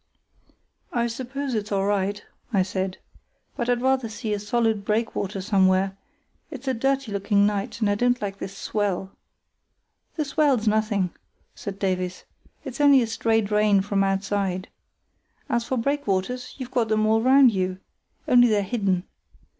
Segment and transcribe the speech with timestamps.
[0.91, 2.97] "I suppose it's all right," I said,
[3.55, 5.95] "but I'd rather see a solid breakwater somewhere;
[6.49, 9.11] it's a dirty looking night, and I don't like this swell."
[10.15, 11.11] "The swell's nothing,"
[11.53, 12.23] said Davies;
[12.65, 14.69] "it's only a stray drain from outside.
[15.47, 17.77] As for breakwaters, you've got them all round you,
[18.27, 19.03] only they're hidden.